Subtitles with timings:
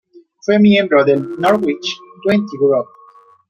[0.41, 2.87] Fue miembro del Norwich Twenty Grup.